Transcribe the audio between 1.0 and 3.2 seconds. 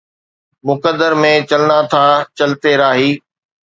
مين چلنا ٿا چلتي راهي